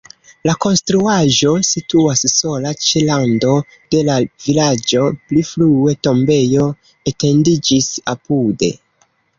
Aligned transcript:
La 0.49 0.53
konstruaĵo 0.65 1.51
situas 1.71 2.23
sola 2.37 2.71
ĉe 2.85 3.03
rando 3.11 3.53
de 3.95 4.01
la 4.09 4.17
vilaĝo, 4.47 5.05
pli 5.21 5.45
frue 5.53 5.97
tombejo 6.09 6.69
etendiĝis 7.15 7.97
apude. 8.17 8.75